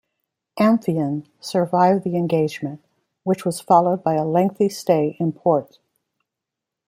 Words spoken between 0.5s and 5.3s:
"Amphion" survived the engagement, which was followed by a lengthy stay